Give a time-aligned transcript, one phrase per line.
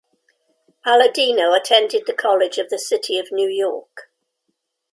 [0.83, 4.09] Paladino attended the College of the City of New York.